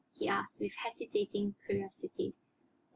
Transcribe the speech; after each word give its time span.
he 0.13 0.27
asked, 0.27 0.59
with 0.59 0.71
hesitating 0.83 1.53
curiosity. 1.67 2.33